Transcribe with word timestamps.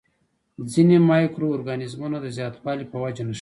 ځینې 0.71 0.97
مایکرو 1.09 1.53
ارګانیزمونه 1.55 2.17
د 2.21 2.27
زیاتوالي 2.37 2.85
په 2.91 2.97
وجه 3.03 3.21
نښلي. 3.23 3.29